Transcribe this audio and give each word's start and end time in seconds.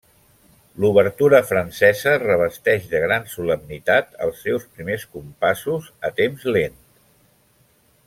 L'obertura 0.83 1.41
francesa 1.49 2.13
revesteix 2.23 2.89
de 2.95 3.03
gran 3.05 3.29
solemnitat 3.35 4.19
els 4.29 4.43
seus 4.47 4.69
primers 4.79 5.09
compassos 5.15 5.95
a 6.11 6.15
temps 6.23 6.53
lent. 6.57 6.85